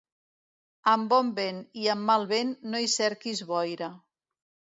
[0.93, 3.93] Amb bon vent i amb mal vent, no hi cerquis boira.